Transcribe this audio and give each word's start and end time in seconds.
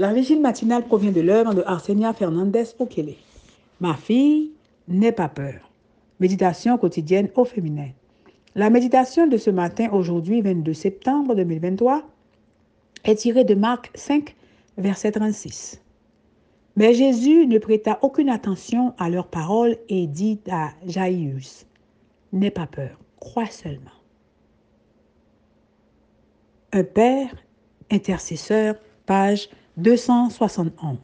La 0.00 0.14
vigile 0.14 0.40
matinale 0.40 0.86
provient 0.86 1.12
de 1.12 1.20
l'œuvre 1.20 1.52
de 1.52 1.62
Arsenia 1.66 2.14
Fernandez 2.14 2.64
Okele. 2.78 3.16
Ma 3.80 3.92
fille, 3.92 4.50
n'aie 4.88 5.12
pas 5.12 5.28
peur. 5.28 5.70
Méditation 6.20 6.78
quotidienne 6.78 7.28
au 7.34 7.44
féminin. 7.44 7.90
La 8.54 8.70
méditation 8.70 9.26
de 9.26 9.36
ce 9.36 9.50
matin, 9.50 9.90
aujourd'hui 9.92 10.40
22 10.40 10.72
septembre 10.72 11.34
2023, 11.34 12.02
est 13.04 13.16
tirée 13.16 13.44
de 13.44 13.54
Marc 13.54 13.90
5, 13.94 14.34
verset 14.78 15.12
36. 15.12 15.82
Mais 16.76 16.94
Jésus 16.94 17.46
ne 17.46 17.58
prêta 17.58 17.98
aucune 18.00 18.30
attention 18.30 18.94
à 18.96 19.10
leurs 19.10 19.28
paroles 19.28 19.76
et 19.90 20.06
dit 20.06 20.40
à 20.50 20.70
Jaïus, 20.86 21.66
N'aie 22.32 22.50
pas 22.50 22.66
peur, 22.66 22.98
crois 23.18 23.50
seulement. 23.50 23.90
Un 26.72 26.84
père, 26.84 27.34
intercesseur, 27.90 28.76
page 29.04 29.50
271. 29.76 30.98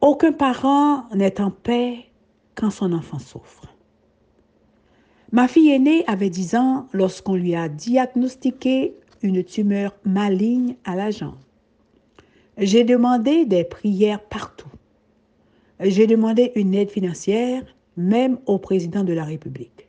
Aucun 0.00 0.32
parent 0.32 1.08
n'est 1.14 1.40
en 1.40 1.50
paix 1.50 2.06
quand 2.54 2.70
son 2.70 2.92
enfant 2.92 3.18
souffre. 3.18 3.64
Ma 5.32 5.48
fille 5.48 5.70
aînée 5.70 6.04
avait 6.06 6.30
10 6.30 6.54
ans 6.54 6.86
lorsqu'on 6.92 7.34
lui 7.34 7.54
a 7.54 7.68
diagnostiqué 7.68 8.94
une 9.22 9.42
tumeur 9.44 9.94
maligne 10.04 10.76
à 10.84 10.94
la 10.96 11.10
jambe. 11.10 11.34
J'ai 12.58 12.84
demandé 12.84 13.44
des 13.44 13.64
prières 13.64 14.22
partout. 14.22 14.70
J'ai 15.80 16.06
demandé 16.06 16.52
une 16.54 16.74
aide 16.74 16.90
financière, 16.90 17.62
même 17.96 18.38
au 18.46 18.58
président 18.58 19.04
de 19.04 19.12
la 19.12 19.24
République. 19.24 19.88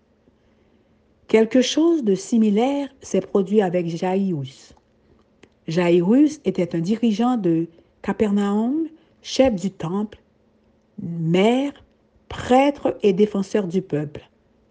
Quelque 1.28 1.62
chose 1.62 2.04
de 2.04 2.16
similaire 2.16 2.90
s'est 3.02 3.22
produit 3.22 3.62
avec 3.62 3.88
Jairus. 3.88 4.74
Jairus 5.68 6.40
était 6.46 6.76
un 6.76 6.80
dirigeant 6.80 7.38
de 7.38 7.68
Capernaum, 8.02 8.88
chef 9.22 9.54
du 9.56 9.70
temple, 9.72 10.20
maire, 11.02 11.74
prêtre 12.30 12.98
et 13.04 13.14
défenseur 13.14 13.68
du 13.68 13.82
peuple. 13.82 14.30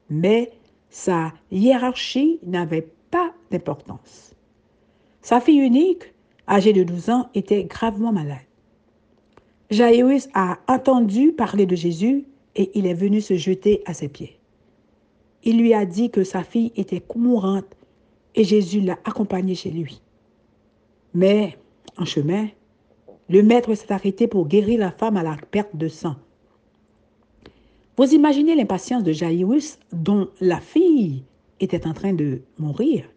Mais 0.08 0.52
sa 0.88 1.32
hiérarchie 1.50 2.38
n'avait 2.44 2.88
pas 3.10 3.32
d'importance. 3.50 4.34
Sa 5.20 5.40
fille 5.40 5.58
unique, 5.58 6.14
âgée 6.48 6.72
de 6.72 6.82
12 6.82 7.10
ans, 7.10 7.28
était 7.34 7.64
gravement 7.64 8.12
malade. 8.12 8.38
Jairus 9.70 10.28
a 10.32 10.58
entendu 10.68 11.32
parler 11.32 11.66
de 11.66 11.74
Jésus 11.74 12.24
et 12.54 12.70
il 12.78 12.86
est 12.86 12.94
venu 12.94 13.20
se 13.20 13.34
jeter 13.34 13.82
à 13.84 13.94
ses 13.94 14.08
pieds. 14.08 14.38
Il 15.42 15.58
lui 15.58 15.74
a 15.74 15.84
dit 15.84 16.10
que 16.10 16.24
sa 16.24 16.42
fille 16.42 16.72
était 16.76 17.02
mourante 17.14 17.66
et 18.34 18.44
Jésus 18.44 18.80
l'a 18.80 18.98
accompagnée 19.04 19.54
chez 19.54 19.70
lui. 19.70 20.00
Mais, 21.16 21.56
en 21.96 22.04
chemin, 22.04 22.48
le 23.30 23.42
maître 23.42 23.74
s'est 23.74 23.90
arrêté 23.90 24.28
pour 24.28 24.46
guérir 24.46 24.78
la 24.78 24.92
femme 24.92 25.16
à 25.16 25.22
la 25.22 25.38
perte 25.50 25.74
de 25.74 25.88
sang. 25.88 26.16
Vous 27.96 28.12
imaginez 28.12 28.54
l'impatience 28.54 29.02
de 29.02 29.12
Jairus 29.12 29.78
dont 29.92 30.28
la 30.42 30.60
fille 30.60 31.24
était 31.58 31.86
en 31.86 31.94
train 31.94 32.12
de 32.12 32.42
mourir. 32.58 33.08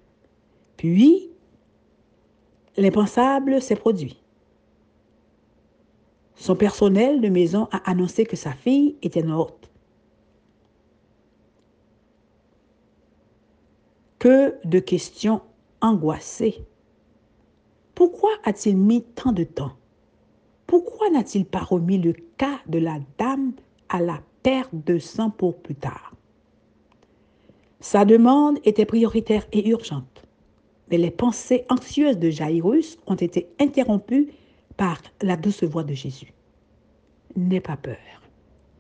Puis, 0.77 1.29
l'impensable 2.77 3.61
s'est 3.61 3.75
produit. 3.75 4.23
Son 6.35 6.55
personnel 6.55 7.19
de 7.19 7.27
maison 7.27 7.67
a 7.73 7.91
annoncé 7.91 8.25
que 8.25 8.37
sa 8.37 8.53
fille 8.53 8.95
était 9.01 9.23
morte. 9.23 9.69
Que 14.19 14.55
de 14.63 14.79
questions 14.79 15.41
angoissées 15.81 16.63
pourquoi 18.29 18.49
a-t-il 18.51 18.77
mis 18.77 19.01
tant 19.15 19.31
de 19.31 19.43
temps? 19.43 19.71
Pourquoi 20.67 21.09
n'a-t-il 21.09 21.45
pas 21.45 21.63
remis 21.63 21.97
le 21.97 22.13
cas 22.37 22.59
de 22.67 22.77
la 22.77 22.99
dame 23.17 23.53
à 23.89 23.99
la 24.01 24.21
perte 24.43 24.69
de 24.73 24.99
sang 24.99 25.31
pour 25.31 25.57
plus 25.57 25.73
tard? 25.73 26.13
Sa 27.79 28.05
demande 28.05 28.59
était 28.65 28.85
prioritaire 28.85 29.47
et 29.51 29.67
urgente, 29.69 30.23
mais 30.91 30.99
les 30.99 31.09
pensées 31.09 31.65
anxieuses 31.69 32.19
de 32.19 32.29
Jairus 32.29 32.99
ont 33.07 33.15
été 33.15 33.47
interrompues 33.59 34.31
par 34.77 35.01
la 35.21 35.35
douce 35.35 35.63
voix 35.63 35.83
de 35.83 35.93
Jésus. 35.93 36.33
N'aie 37.35 37.61
pas 37.61 37.77
peur, 37.77 37.97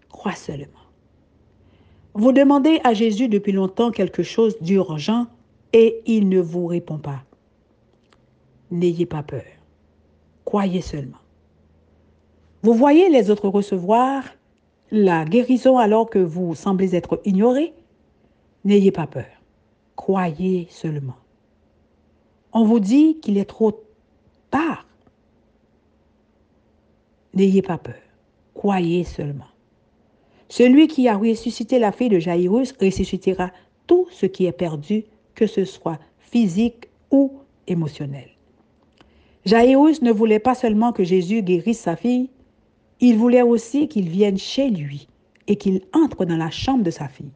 crois 0.09 0.35
seulement. 0.35 0.67
Vous 2.13 2.33
demandez 2.33 2.81
à 2.83 2.93
Jésus 2.93 3.29
depuis 3.29 3.53
longtemps 3.53 3.89
quelque 3.89 4.21
chose 4.21 4.57
d'urgent 4.61 5.25
et 5.73 6.01
il 6.05 6.29
ne 6.29 6.39
vous 6.39 6.67
répond 6.67 6.99
pas. 6.99 7.23
N'ayez 8.71 9.05
pas 9.05 9.23
peur. 9.23 9.43
Croyez 10.45 10.81
seulement. 10.81 11.17
Vous 12.61 12.73
voyez 12.73 13.09
les 13.09 13.29
autres 13.29 13.47
recevoir 13.47 14.23
la 14.91 15.25
guérison 15.25 15.77
alors 15.77 16.09
que 16.09 16.19
vous 16.19 16.55
semblez 16.55 16.95
être 16.95 17.21
ignoré? 17.25 17.73
N'ayez 18.65 18.91
pas 18.91 19.07
peur. 19.07 19.25
Croyez 19.95 20.67
seulement. 20.69 21.15
On 22.51 22.65
vous 22.65 22.79
dit 22.79 23.19
qu'il 23.19 23.37
est 23.37 23.45
trop 23.45 23.83
tard. 24.49 24.85
N'ayez 27.33 27.61
pas 27.61 27.77
peur. 27.77 28.01
Croyez 28.53 29.03
seulement. 29.03 29.45
Celui 30.49 30.87
qui 30.87 31.07
a 31.07 31.15
ressuscité 31.15 31.77
la 31.79 31.91
fille 31.91 32.09
de 32.09 32.19
Jairus 32.19 32.73
ressuscitera 32.81 33.51
tout 33.87 34.07
ce 34.11 34.25
qui 34.25 34.45
est 34.47 34.51
perdu, 34.51 35.05
que 35.35 35.45
ce 35.47 35.63
soit 35.63 35.99
physique 36.17 36.89
ou 37.11 37.39
émotionnel. 37.67 38.29
Jairus 39.45 40.01
ne 40.01 40.11
voulait 40.11 40.39
pas 40.39 40.55
seulement 40.55 40.91
que 40.91 41.03
Jésus 41.03 41.41
guérisse 41.41 41.79
sa 41.79 41.95
fille, 41.95 42.29
il 42.99 43.17
voulait 43.17 43.41
aussi 43.41 43.87
qu'il 43.87 44.09
vienne 44.09 44.37
chez 44.37 44.69
lui 44.69 45.07
et 45.47 45.55
qu'il 45.55 45.81
entre 45.93 46.25
dans 46.25 46.37
la 46.37 46.49
chambre 46.49 46.83
de 46.83 46.91
sa 46.91 47.07
fille. 47.07 47.31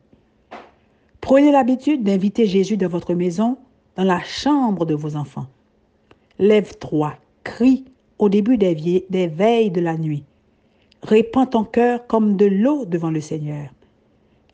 Prenez 1.22 1.52
l'habitude 1.52 2.04
d'inviter 2.04 2.46
Jésus 2.46 2.78
dans 2.78 2.90
votre 2.90 3.14
maison, 3.14 3.58
dans 3.96 4.04
la 4.04 4.22
chambre 4.22 4.86
de 4.86 4.94
vos 4.94 5.16
enfants. 5.16 5.48
Lève-toi, 6.38 7.14
crie 7.44 7.86
au 8.20 8.28
début 8.28 8.58
des, 8.58 9.06
des 9.10 9.28
veilles 9.28 9.72
de 9.72 9.82
la 9.82 9.98
nuit. 9.98 10.26
Répands 11.02 11.46
ton 11.46 11.64
cœur 11.64 12.06
comme 12.08 12.36
de 12.36 12.46
l'eau 12.46 12.86
devant 12.86 13.12
le 13.12 13.22
Seigneur. 13.22 13.70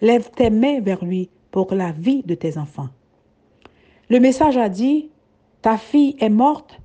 Lève 0.02 0.30
tes 0.36 0.50
mains 0.50 0.80
vers 0.80 1.04
lui 1.04 1.30
pour 1.52 1.74
la 1.74 1.92
vie 1.92 2.24
de 2.24 2.36
tes 2.36 2.58
enfants. 2.58 2.90
Le 4.10 4.20
message 4.20 4.58
a 4.58 4.70
dit, 4.70 5.10
ta 5.62 5.78
fille 5.78 6.16
est 6.20 6.30
morte, 6.30 6.79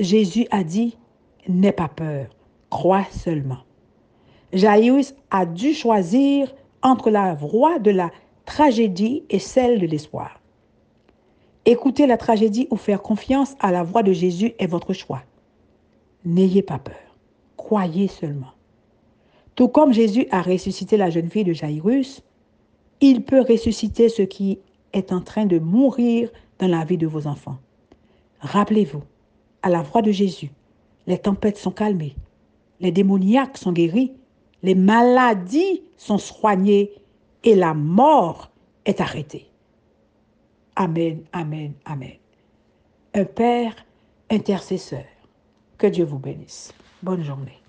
Jésus 0.00 0.46
a 0.50 0.64
dit, 0.64 0.96
n'aie 1.46 1.72
pas 1.72 1.88
peur, 1.88 2.26
crois 2.70 3.04
seulement. 3.12 3.58
Jairus 4.52 5.14
a 5.30 5.44
dû 5.46 5.74
choisir 5.74 6.52
entre 6.82 7.10
la 7.10 7.34
voie 7.34 7.78
de 7.78 7.90
la 7.90 8.10
tragédie 8.46 9.22
et 9.28 9.38
celle 9.38 9.78
de 9.78 9.86
l'espoir. 9.86 10.40
Écouter 11.66 12.06
la 12.06 12.16
tragédie 12.16 12.66
ou 12.70 12.76
faire 12.76 13.02
confiance 13.02 13.54
à 13.60 13.70
la 13.70 13.82
voix 13.82 14.02
de 14.02 14.12
Jésus 14.12 14.54
est 14.58 14.66
votre 14.66 14.94
choix. 14.94 15.22
N'ayez 16.24 16.62
pas 16.62 16.78
peur, 16.78 17.16
croyez 17.58 18.08
seulement. 18.08 18.54
Tout 19.54 19.68
comme 19.68 19.92
Jésus 19.92 20.26
a 20.30 20.40
ressuscité 20.40 20.96
la 20.96 21.10
jeune 21.10 21.30
fille 21.30 21.44
de 21.44 21.52
Jairus, 21.52 22.22
il 23.02 23.22
peut 23.22 23.42
ressusciter 23.42 24.08
ce 24.08 24.22
qui 24.22 24.58
est 24.94 25.12
en 25.12 25.20
train 25.20 25.44
de 25.44 25.58
mourir 25.58 26.30
dans 26.58 26.68
la 26.68 26.84
vie 26.84 26.98
de 26.98 27.06
vos 27.06 27.26
enfants. 27.26 27.58
Rappelez-vous, 28.40 29.02
à 29.62 29.70
la 29.70 29.82
voix 29.82 30.02
de 30.02 30.10
Jésus, 30.10 30.50
les 31.06 31.18
tempêtes 31.18 31.56
sont 31.56 31.70
calmées, 31.70 32.16
les 32.80 32.92
démoniaques 32.92 33.58
sont 33.58 33.72
guéris, 33.72 34.12
les 34.62 34.74
maladies 34.74 35.82
sont 35.96 36.18
soignées 36.18 36.92
et 37.44 37.54
la 37.54 37.74
mort 37.74 38.50
est 38.84 39.00
arrêtée. 39.00 39.46
Amen, 40.76 41.22
amen, 41.32 41.74
amen. 41.84 42.16
Un 43.14 43.24
Père 43.24 43.74
intercesseur. 44.30 45.04
Que 45.76 45.86
Dieu 45.86 46.04
vous 46.04 46.18
bénisse. 46.18 46.72
Bonne 47.02 47.22
journée. 47.22 47.59